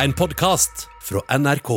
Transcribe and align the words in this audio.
En 0.00 0.12
podkast 0.16 0.86
fra 1.04 1.20
NRK. 1.38 1.68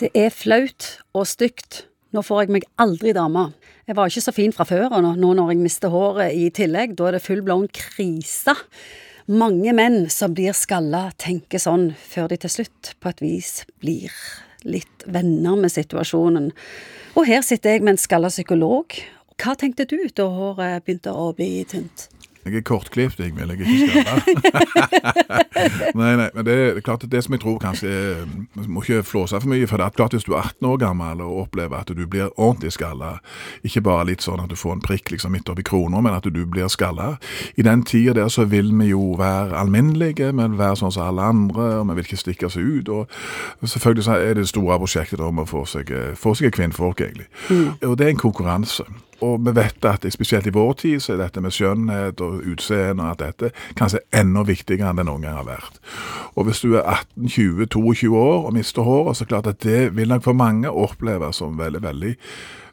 Det 0.00 0.08
er 0.16 0.30
flaut 0.32 0.86
og 1.12 1.26
stygt. 1.28 1.82
Nå 2.16 2.22
får 2.24 2.46
jeg 2.46 2.54
meg 2.56 2.64
aldri 2.80 3.12
dame. 3.12 3.50
Jeg 3.84 3.98
var 3.98 4.08
ikke 4.08 4.22
så 4.24 4.32
fin 4.32 4.54
fra 4.56 4.64
før, 4.64 4.86
og 4.88 5.04
nå 5.04 5.10
nå 5.20 5.34
når 5.36 5.52
jeg 5.52 5.60
mister 5.60 5.92
håret 5.92 6.32
i 6.32 6.48
tillegg, 6.48 6.94
da 6.96 7.10
er 7.10 7.18
det 7.18 7.22
full 7.26 7.42
blown 7.44 7.68
krise. 7.68 8.56
Mange 9.28 9.74
menn 9.76 10.06
som 10.08 10.32
blir 10.32 10.56
skalla, 10.56 11.10
tenker 11.20 11.60
sånn 11.60 11.90
før 12.00 12.32
de 12.32 12.40
til 12.40 12.54
slutt 12.56 12.94
på 13.04 13.12
et 13.12 13.20
vis 13.20 13.52
blir 13.84 14.16
litt 14.64 15.04
venner 15.04 15.60
med 15.60 15.74
situasjonen. 15.76 16.50
Og 17.20 17.28
her 17.28 17.44
sitter 17.44 17.76
jeg 17.76 17.84
med 17.84 17.98
en 17.98 18.00
skalla 18.00 18.32
psykolog. 18.32 18.96
Hva 19.36 19.58
tenkte 19.60 19.84
du 19.84 19.98
da 20.08 20.30
håret 20.32 20.88
begynte 20.88 21.12
å 21.12 21.34
bli 21.36 21.66
tynt? 21.68 22.08
Jeg 22.46 22.60
er 22.60 22.62
kortklipt, 22.62 23.18
vil 23.18 23.26
jeg 23.26 23.48
er 23.48 23.52
ikke 23.52 23.66
skalla. 23.90 24.14
nei, 25.98 26.12
nei, 26.20 26.28
men 26.34 26.46
det 26.46 26.54
er 26.54 26.80
klart 26.84 27.02
at 27.02 27.10
det 27.10 27.24
som 27.24 27.34
jeg 27.34 27.42
tror 27.42 27.56
kanskje 27.58 27.90
er 27.90 28.20
Jeg 28.22 28.68
må 28.70 28.82
ikke 28.84 29.02
flåse 29.02 29.40
for 29.40 29.50
mye, 29.50 29.66
for 29.66 29.80
det 29.80 29.86
er 29.86 29.96
klart 29.96 30.14
hvis 30.14 30.26
du 30.28 30.32
er 30.36 30.44
18 30.44 30.68
år 30.68 30.76
gammel 30.84 31.22
og 31.24 31.40
opplever 31.46 31.80
at 31.80 31.90
du 31.90 32.04
blir 32.06 32.30
ordentlig 32.36 32.72
skalla, 32.76 33.16
ikke 33.66 33.82
bare 33.88 34.06
litt 34.12 34.22
sånn 34.22 34.44
at 34.44 34.52
du 34.52 34.56
får 34.58 34.76
en 34.76 34.84
prikk 34.84 35.10
liksom 35.10 35.34
midt 35.34 35.50
oppi 35.50 35.64
krona, 35.66 36.00
men 36.04 36.14
at 36.14 36.28
du 36.30 36.42
blir 36.46 36.70
skalla 36.70 37.16
I 37.58 37.66
den 37.66 37.82
tida 37.82 38.14
der 38.14 38.30
så 38.32 38.44
vil 38.44 38.70
vi 38.78 38.92
jo 38.92 39.16
være 39.18 39.56
alminnelige, 39.58 40.30
vi 40.30 40.46
vil 40.46 40.58
være 40.60 40.78
sånn 40.82 40.94
som 40.94 41.08
alle 41.08 41.26
andre, 41.26 41.66
og 41.80 41.90
vi 41.90 41.98
vil 41.98 42.08
ikke 42.08 42.20
stikke 42.22 42.46
oss 42.46 42.56
ut. 42.56 42.88
Og 42.88 43.08
selvfølgelig 43.66 44.06
så 44.06 44.20
er 44.22 44.38
det 44.38 44.48
store 44.48 44.78
prosjektet 44.78 45.20
om 45.20 45.42
å 45.42 45.48
få 45.48 45.64
seg, 45.66 45.90
få 46.14 46.36
seg 46.38 46.54
kvinnfolk, 46.54 47.02
egentlig. 47.02 47.28
Og 47.82 47.98
det 47.98 48.06
er 48.06 48.14
en 48.14 48.24
konkurranse. 48.26 48.86
Og 49.24 49.40
vi 49.46 49.54
vet 49.56 49.84
at 49.88 50.04
spesielt 50.12 50.46
i 50.46 50.54
vår 50.54 50.72
tid 50.82 51.00
så 51.02 51.14
er 51.14 51.22
dette 51.22 51.40
med 51.40 51.54
skjønnhet 51.54 52.20
og 52.24 52.44
utseende 52.52 53.04
og 53.04 53.14
alt 53.14 53.22
dette 53.22 53.52
kanskje 53.78 54.02
enda 54.16 54.44
viktigere 54.46 54.90
enn 54.90 55.00
det 55.00 55.06
noen 55.08 55.24
gang 55.24 55.38
har 55.38 55.48
vært. 55.48 55.80
Og 56.36 56.48
hvis 56.48 56.60
du 56.64 56.76
er 56.76 56.84
18-20-22 57.16 58.12
år 58.12 58.50
og 58.50 58.52
mister 58.56 58.86
håret, 58.86 59.16
så 59.16 59.24
er 59.24 59.28
det 59.28 59.32
klart 59.32 59.50
at 59.52 59.64
det 59.64 59.80
vil 59.96 60.12
nok 60.12 60.26
for 60.26 60.36
mange 60.36 60.70
oppleves 60.70 61.40
som 61.40 61.56
veldig, 61.58 61.82
veldig 61.82 62.14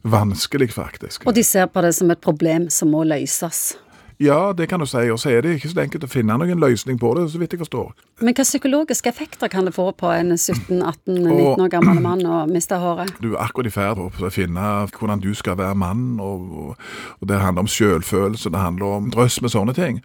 vanskelig, 0.03 0.73
faktisk. 0.75 1.23
Og 1.27 1.35
de 1.35 1.43
ser 1.47 1.69
på 1.71 1.81
det 1.81 1.93
som 1.95 2.11
et 2.11 2.19
problem 2.19 2.67
som 2.73 2.91
må 2.91 3.05
løses. 3.07 3.77
Ja, 4.21 4.53
det 4.57 4.69
kan 4.69 4.79
du 4.79 4.85
si. 4.85 5.09
Og 5.11 5.19
så 5.19 5.29
er 5.33 5.41
det 5.41 5.57
ikke 5.57 5.71
så 5.71 5.83
enkelt 5.83 6.05
å 6.05 6.11
finne 6.11 6.37
noen 6.37 6.61
løsning 6.61 6.99
på 7.01 7.13
det, 7.17 7.27
så 7.31 7.41
vidt 7.41 7.55
jeg 7.55 7.63
forstår. 7.63 7.91
Men 8.21 8.35
hva 8.37 8.45
psykologiske 8.45 9.09
effekter 9.09 9.49
kan 9.51 9.65
det 9.67 9.73
få 9.75 9.89
på 9.97 10.11
en 10.13 10.35
17-18-19 10.35 11.63
år 11.63 11.71
gammel 11.71 12.01
mann 12.03 12.23
å 12.29 12.43
miste 12.49 12.77
håret? 12.79 13.15
Du 13.23 13.33
er 13.33 13.41
akkurat 13.43 13.71
i 13.71 13.73
ferd 13.73 13.99
med 13.99 14.21
å 14.27 14.31
finne 14.33 14.67
hvordan 14.93 15.23
du 15.23 15.31
skal 15.37 15.57
være 15.59 15.77
mann, 15.79 16.19
og, 16.21 16.75
og, 17.19 17.27
det 17.27 17.41
handler 17.41 17.65
om 17.65 17.71
selvfølelse, 17.71 18.51
det 18.53 18.61
handler 18.61 18.99
om 18.99 19.09
drøss 19.13 19.41
med 19.41 19.53
sånne 19.53 19.75
ting. 19.77 20.01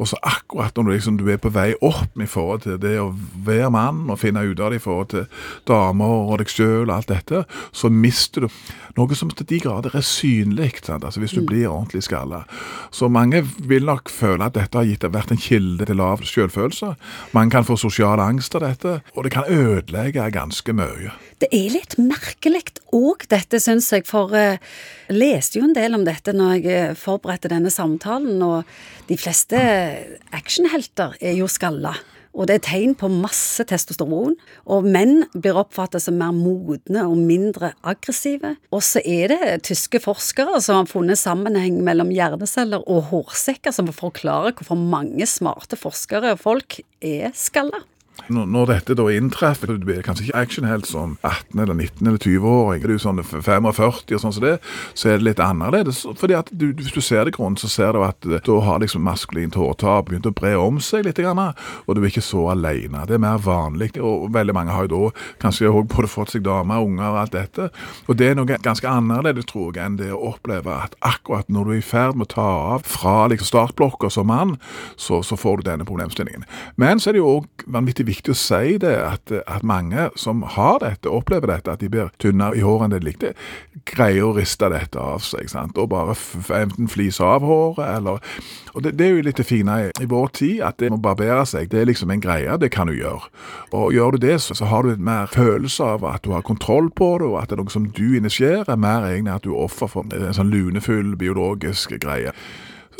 Og 0.00 0.08
så 0.08 0.18
akkurat 0.24 0.76
når 0.76 0.88
du, 0.88 0.92
liksom, 0.94 1.18
du 1.20 1.26
er 1.28 1.40
på 1.40 1.52
vei 1.52 1.74
opp 1.84 2.16
i 2.16 2.28
forhold 2.28 2.64
til 2.64 2.80
det 2.80 2.96
å 3.02 3.10
være 3.44 3.70
mann, 3.74 4.06
og 4.08 4.20
finne 4.22 4.46
ut 4.46 4.60
av 4.60 4.72
det 4.72 4.80
i 4.80 4.84
forhold 4.84 5.12
til 5.12 5.26
damer 5.68 6.16
og 6.30 6.38
deg 6.40 6.50
sjøl 6.50 6.88
og 6.88 6.94
alt 6.96 7.12
dette, 7.12 7.44
så 7.76 7.92
mister 7.92 8.46
du 8.46 8.48
noe 8.96 9.16
som 9.18 9.30
til 9.30 9.46
de 9.46 9.60
grader 9.62 9.94
er 9.96 10.06
synlig, 10.06 10.72
altså 10.88 11.20
hvis 11.20 11.36
du 11.36 11.44
blir 11.46 11.68
ordentlig 11.68 12.02
skalla. 12.06 12.42
Så 12.90 13.08
mange 13.12 13.44
vil 13.58 13.86
nok 13.88 14.10
føle 14.12 14.46
at 14.46 14.56
dette 14.56 14.78
har 14.78 14.86
gitt, 14.88 15.06
vært 15.12 15.32
en 15.34 15.40
kilde 15.40 15.86
til 15.88 15.98
lav 16.00 16.22
selvfølelse. 16.26 16.92
Man 17.36 17.50
kan 17.52 17.66
få 17.66 17.76
sosial 17.80 18.22
angst 18.22 18.54
av 18.58 18.64
dette, 18.66 19.00
og 19.14 19.26
det 19.26 19.34
kan 19.34 19.48
ødelegge 19.50 20.28
ganske 20.34 20.74
mye. 20.76 21.14
Det 21.40 21.48
er 21.56 21.72
litt 21.72 21.96
merkelig 21.96 22.62
òg, 22.92 23.24
dette 23.32 23.60
syns 23.62 23.88
jeg, 23.94 24.04
for 24.08 24.34
jeg 24.36 24.60
leste 25.12 25.60
jo 25.60 25.66
en 25.68 25.76
del 25.76 25.96
om 25.96 26.04
dette 26.04 26.34
når 26.36 26.56
jeg 26.60 26.96
forberedte 27.00 27.50
denne 27.52 27.72
samtalen, 27.72 28.42
og 28.44 29.08
de 29.08 29.18
fleste 29.18 29.60
actionhelter 30.36 31.16
er 31.20 31.38
jo 31.40 31.48
skalla. 31.50 31.94
Og 32.34 32.46
det 32.46 32.56
er 32.56 32.64
tegn 32.68 32.94
på 32.98 33.10
masse 33.10 33.64
testosteron. 33.66 34.36
Og 34.70 34.86
menn 34.86 35.24
blir 35.34 35.58
oppfattet 35.58 36.04
som 36.04 36.18
mer 36.20 36.34
modne 36.36 37.04
og 37.08 37.18
mindre 37.18 37.72
aggressive. 37.82 38.54
Og 38.70 38.84
så 38.86 39.02
er 39.02 39.32
det 39.32 39.62
tyske 39.66 40.02
forskere 40.02 40.60
som 40.62 40.80
har 40.80 40.90
funnet 40.90 41.20
sammenheng 41.20 41.80
mellom 41.86 42.12
hjerneceller 42.14 42.86
og 42.86 43.10
hårsekker, 43.10 43.74
som 43.74 43.90
forklarer 43.90 44.54
hvorfor 44.54 44.78
mange 44.78 45.26
smarte 45.28 45.78
forskere 45.80 46.36
og 46.36 46.44
folk 46.44 46.80
er 47.02 47.34
skalla. 47.36 47.82
Når, 48.28 48.66
dette 48.70 48.96
da 48.98 49.06
inntreffer, 49.12 49.72
du 49.78 49.86
blir 49.88 50.02
kanskje 50.04 50.28
ikke 50.28 50.42
actionhelt 50.44 50.88
som 50.88 51.16
18 51.22 51.62
eller 51.62 51.74
19 51.74 52.06
eller 52.06 52.20
20-åring, 52.20 52.84
er 52.84 52.92
du 52.92 53.02
sånn 53.02 53.22
45 53.24 53.68
og 53.70 54.20
sånn 54.22 54.34
som 54.36 54.44
det, 54.44 54.56
så 54.94 55.10
er 55.10 55.20
det 55.20 55.28
litt 55.30 55.42
annerledes. 55.42 56.02
Fordi 56.20 56.36
at 56.38 56.50
du, 56.52 56.70
hvis 56.76 56.94
du 56.94 57.00
ser 57.04 57.26
det 57.26 57.34
grunnen, 57.36 57.58
så 57.60 57.70
ser 57.70 57.96
du 57.96 58.04
at 58.04 58.20
da 58.24 58.58
har 58.66 58.82
liksom 58.82 59.04
maskulint 59.06 59.56
hårtap 59.58 60.10
begynt 60.10 60.28
å 60.28 60.34
bre 60.36 60.54
om 60.60 60.80
seg 60.84 61.06
litt, 61.06 61.20
grann, 61.20 61.40
og 61.40 61.96
du 61.96 62.00
er 62.00 62.08
ikke 62.08 62.24
så 62.24 62.46
alene. 62.52 63.04
Det 63.08 63.16
er 63.16 63.22
mer 63.22 63.40
vanlig, 63.44 63.92
og 64.00 64.30
veldig 64.34 64.54
mange 64.56 64.74
har 64.74 64.86
jo 64.86 64.92
da 64.92 65.26
kanskje 65.42 65.70
òg 65.70 65.88
både 65.92 66.10
fått 66.10 66.34
seg 66.34 66.44
damer, 66.46 66.84
unger 66.84 67.08
og 67.10 67.18
alt 67.24 67.34
dette. 67.36 67.68
Og 68.08 68.18
det 68.20 68.30
er 68.30 68.38
noe 68.38 68.58
ganske 68.62 68.88
annerledes, 68.88 69.48
tror 69.50 69.74
jeg, 69.74 69.84
enn 69.84 69.98
det 70.00 70.10
å 70.14 70.22
oppleve 70.32 70.74
at 70.86 70.96
akkurat 71.06 71.48
når 71.52 71.68
du 71.68 71.74
er 71.74 71.80
i 71.80 71.84
ferd 71.84 72.18
med 72.18 72.30
å 72.30 72.34
ta 72.34 72.48
av 72.76 72.86
fra 72.88 73.14
liksom 73.30 73.50
startblokka 73.50 74.10
som 74.12 74.30
mann, 74.30 74.56
så, 74.96 75.20
så 75.26 75.38
får 75.40 75.60
du 75.60 75.68
denne 75.70 75.88
problemstillingen. 75.88 76.46
Men 76.80 77.00
så 77.00 77.10
er 77.10 77.18
det 77.18 77.22
jo 77.22 77.34
òg 77.38 77.66
vanvittig 77.70 78.06
viktig 78.10 78.34
å 78.34 78.38
si 78.38 78.76
det, 78.82 78.94
at, 78.98 79.32
at, 79.40 79.64
mange 79.66 80.08
som 80.18 80.42
har 80.56 80.80
dette, 80.82 81.10
opplever 81.10 81.50
dette, 81.52 81.72
at 81.72 81.82
de 81.82 81.90
blir 81.92 82.10
tynnere 82.22 82.58
i 82.58 82.64
håret 82.64 82.86
enn 82.86 82.94
det 82.94 83.00
de 83.02 83.08
likte, 83.08 83.32
greier 83.88 84.28
å 84.28 84.34
riste 84.36 84.70
dette 84.72 85.00
av 85.00 85.24
seg. 85.24 85.48
sant? 85.52 85.78
Og 85.78 85.90
bare 85.92 86.16
enten 86.60 86.90
flise 86.90 87.24
av 87.24 87.46
håret, 87.46 87.84
eller 87.98 88.20
Og 88.74 88.84
det, 88.84 88.92
det, 88.98 89.06
er 89.06 89.16
jo 89.16 89.22
litt 89.26 89.38
det 89.40 89.46
fine 89.48 89.76
i, 89.82 89.86
i, 89.98 90.06
vår 90.06 90.28
tid, 90.38 90.60
at 90.62 90.78
det 90.78 90.92
å 90.94 90.98
barbere 91.02 91.42
seg, 91.48 91.70
det 91.72 91.80
er 91.80 91.88
liksom 91.90 92.12
en 92.14 92.22
greie. 92.22 92.58
Det 92.60 92.70
kan 92.70 92.86
du 92.86 92.94
gjøre. 92.94 93.26
Og 93.74 93.90
gjør 93.94 94.14
du 94.14 94.26
det, 94.26 94.36
så, 94.44 94.54
så 94.54 94.68
har 94.70 94.84
du 94.84 94.92
litt 94.92 95.02
mer 95.02 95.26
følelse 95.32 95.88
av 95.96 96.06
at 96.06 96.22
du 96.22 96.30
har 96.36 96.46
kontroll 96.46 96.90
på 96.94 97.16
det, 97.18 97.30
og 97.32 97.40
at 97.40 97.50
det 97.50 97.58
er 97.58 97.64
noe 97.64 97.74
som 97.74 97.88
du 97.90 98.16
initierer, 98.18 98.76
mer 98.78 99.08
egentlig 99.08 99.34
at 99.34 99.46
du 99.46 99.54
er 99.54 99.64
offer 99.66 99.90
for 99.90 100.06
en 100.06 100.36
sånn 100.36 100.52
lunefull 100.54 101.16
biologisk 101.18 101.96
greie. 101.98 102.34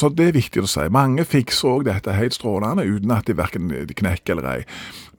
Så 0.00 0.08
det 0.16 0.30
er 0.30 0.36
viktig 0.38 0.62
å 0.64 0.68
si. 0.70 0.86
Mange 0.92 1.26
fikser 1.28 1.74
òg 1.74 1.82
dette 1.84 2.16
helt 2.16 2.32
strålende 2.32 2.86
uten 2.88 3.10
at 3.12 3.28
de 3.28 3.36
verken 3.36 3.68
knekker 3.68 4.38
eller 4.38 4.46
ei. 4.54 4.62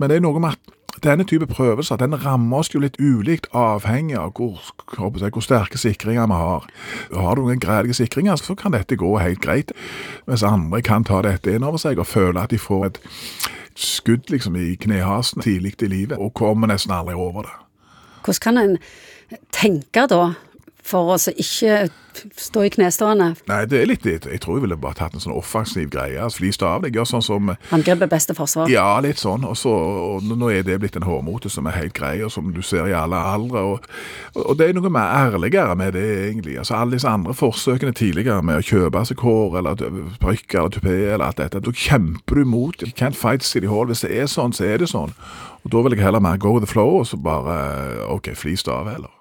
Men 0.01 0.09
det 0.09 0.17
er 0.17 0.23
noe 0.25 0.41
med 0.41 0.55
at 0.55 1.03
denne 1.05 1.23
type 1.27 1.45
prøvelser 1.47 1.99
den 2.01 2.17
rammer 2.23 2.63
oss 2.63 2.71
jo 2.73 2.81
litt 2.81 2.97
ulikt, 2.99 3.47
avhengig 3.55 4.17
av 4.17 4.33
hvor, 4.35 4.57
hvor 4.97 5.45
sterke 5.45 5.77
sikringer 5.79 6.27
vi 6.27 6.39
har. 6.41 6.65
Har 7.13 7.37
du 7.37 7.43
noen 7.45 7.61
greie 7.61 7.93
sikringer, 7.95 8.41
så 8.41 8.57
kan 8.57 8.73
dette 8.73 8.97
gå 8.99 9.13
helt 9.21 9.41
greit, 9.43 9.71
mens 10.25 10.43
andre 10.43 10.81
kan 10.81 11.05
ta 11.07 11.21
dette 11.25 11.53
inn 11.53 11.67
over 11.67 11.81
seg 11.81 12.01
og 12.01 12.09
føle 12.09 12.41
at 12.41 12.51
de 12.51 12.59
får 12.59 12.85
et 12.89 13.01
skudd 13.77 14.33
liksom 14.33 14.57
i 14.59 14.73
knehasen 14.81 15.45
tidlig 15.45 15.77
i 15.85 15.91
livet, 15.93 16.17
og 16.17 16.33
kommer 16.35 16.73
nesten 16.73 16.93
aldri 16.97 17.15
over 17.15 17.47
det. 17.47 17.57
Hvordan 18.25 18.43
kan 18.43 18.57
en 18.61 18.77
tenke 19.53 20.09
da 20.09 20.33
for 20.91 21.15
å 21.15 21.19
ikke 21.31 21.89
stå 22.35 22.63
i 22.63 22.69
knestående? 22.69 23.31
Nei, 23.47 23.61
det 23.69 23.79
er 23.81 23.87
litt. 23.87 24.05
Jeg 24.05 24.41
tror 24.43 24.57
jeg 24.57 24.65
ville 24.65 24.77
bare 24.79 24.97
tatt 24.99 25.15
en 25.15 25.23
sånn 25.23 25.35
offensiv 25.35 25.89
greie. 25.93 26.19
altså 26.19 26.67
av 26.67 26.83
deg. 26.83 26.95
Gjør 26.95 27.07
sånn 27.07 27.23
som 27.23 27.51
Angrep 27.71 28.03
er 28.03 28.11
beste 28.11 28.35
forsvar? 28.35 28.69
Ja, 28.71 28.99
litt 29.03 29.21
sånn. 29.21 29.45
Og, 29.47 29.55
så, 29.57 29.71
og 29.71 30.25
nå 30.27 30.49
er 30.51 30.65
det 30.67 30.79
blitt 30.81 30.97
en 30.99 31.07
hårmote 31.07 31.49
som 31.49 31.67
er 31.67 31.77
helt 31.77 31.95
grei, 31.97 32.21
og 32.23 32.31
som 32.31 32.51
du 32.53 32.61
ser 32.61 32.89
i 32.89 32.95
alle 32.97 33.15
aldre. 33.15 33.63
Og, 33.73 33.87
og, 34.35 34.51
det 34.59 34.69
er 34.69 34.75
noe 34.77 34.91
mer 34.91 35.13
ærligere 35.31 35.75
med 35.79 35.95
det, 35.95 36.07
egentlig. 36.27 36.57
Altså 36.59 36.75
Alle 36.75 36.97
disse 36.97 37.09
andre 37.09 37.35
forsøkene 37.37 37.95
tidligere 37.95 38.41
med 38.43 38.59
å 38.59 38.65
kjøpe 38.65 39.05
seg 39.07 39.23
hår, 39.23 39.57
eller 39.61 39.87
parykk 40.19 40.57
eller 40.57 40.75
tupé, 40.75 40.97
eller 41.13 41.29
alt 41.29 41.39
dette, 41.39 41.63
da 41.63 41.75
kjemper 41.85 42.41
du 42.41 42.45
mot. 42.45 42.83
You 42.83 42.91
can't 42.97 43.17
fight 43.17 43.47
city 43.47 43.71
hall. 43.71 43.87
Hvis 43.87 44.03
det 44.05 44.13
er 44.17 44.29
sånn, 44.31 44.55
så 44.55 44.67
er 44.67 44.83
det 44.83 44.91
sånn. 44.91 45.15
Og 45.61 45.73
da 45.73 45.85
vil 45.85 45.95
jeg 45.95 46.05
heller 46.05 46.23
mer 46.23 46.41
go 46.41 46.55
with 46.57 46.65
the 46.65 46.71
flow, 46.71 46.99
og 47.01 47.07
så 47.07 47.19
bare 47.21 48.05
OK, 48.11 48.33
flis 48.35 48.65
det 48.67 48.75
av, 48.75 48.91
heller. 48.91 49.20